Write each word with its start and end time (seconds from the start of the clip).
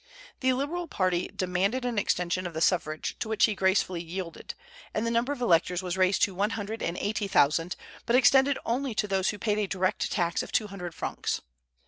The 0.39 0.53
liberal 0.53 0.87
party 0.87 1.29
demanded 1.35 1.85
an 1.85 1.99
extension 1.99 2.47
of 2.47 2.55
the 2.55 2.59
suffrage, 2.59 3.15
to 3.19 3.29
which 3.29 3.45
he 3.45 3.53
gracefully 3.53 4.01
yielded; 4.01 4.55
and 4.95 5.05
the 5.05 5.11
number 5.11 5.31
of 5.31 5.41
electors 5.41 5.83
was 5.83 5.95
raised 5.95 6.23
to 6.23 6.33
one 6.33 6.49
hundred 6.57 6.81
and 6.81 6.97
eighty 6.97 7.27
thousand, 7.27 7.75
but 8.07 8.15
extended 8.15 8.57
only 8.65 8.95
to 8.95 9.07
those 9.07 9.29
who 9.29 9.37
paid 9.37 9.59
a 9.59 9.67
direct 9.67 10.11
tax 10.11 10.41
of 10.41 10.51
two 10.51 10.65
hundred 10.65 10.95
francs. 10.95 11.41